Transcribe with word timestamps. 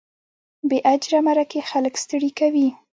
بې 0.69 0.77
اجره 0.93 1.19
مرکې 1.27 1.59
خلک 1.69 1.93
ستړي 2.03 2.31
کوي. 2.39 2.67